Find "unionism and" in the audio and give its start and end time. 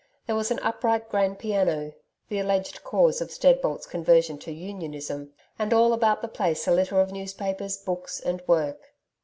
4.51-5.71